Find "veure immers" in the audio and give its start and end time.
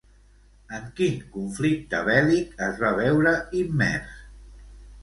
3.05-4.19